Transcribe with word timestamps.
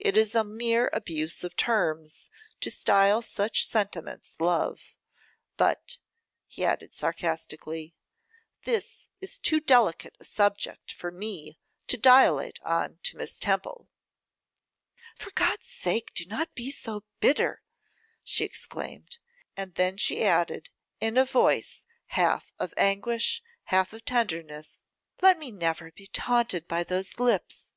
It 0.00 0.16
is 0.16 0.34
a 0.34 0.42
mere 0.42 0.90
abuse 0.92 1.44
of 1.44 1.54
terms 1.54 2.28
to 2.60 2.68
style 2.68 3.22
such 3.22 3.64
sentiments 3.68 4.36
love. 4.40 4.80
But,' 5.56 5.98
added 6.58 6.90
he 6.92 6.96
sarcastically, 6.98 7.94
'this 8.64 9.06
is 9.20 9.38
too 9.38 9.60
delicate 9.60 10.16
a 10.18 10.24
subject 10.24 10.90
for 10.90 11.12
me 11.12 11.60
to 11.86 11.96
dilate 11.96 12.60
on 12.62 12.98
to 13.04 13.16
Miss 13.16 13.38
Temple.' 13.38 13.88
'For 15.14 15.30
God's 15.30 15.68
sake, 15.68 16.12
do 16.12 16.26
not 16.26 16.56
be 16.56 16.72
so 16.72 17.04
bitter!' 17.20 17.62
she 18.24 18.44
exclaimed; 18.44 19.18
and 19.56 19.76
then 19.76 19.96
she 19.96 20.24
added, 20.24 20.70
in 21.00 21.16
a 21.16 21.24
voice 21.24 21.84
half 22.06 22.52
of 22.58 22.74
anguish, 22.76 23.44
half 23.66 23.92
of 23.92 24.04
tenderness, 24.04 24.82
'Let 25.20 25.38
me 25.38 25.52
never 25.52 25.92
be 25.92 26.08
taunted 26.08 26.66
by 26.66 26.82
those 26.82 27.20
lips! 27.20 27.74